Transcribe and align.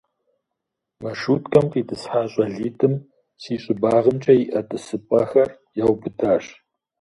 Маршруткэм 1.01 1.65
къитӀысхьа 1.71 2.21
щӀалитӀым 2.31 2.93
си 3.41 3.53
щӀыбагъымкӀэ 3.63 4.33
иӀэ 4.43 4.61
тӀысыпӀэхэр 4.69 5.49
яубыдащ. 5.83 6.45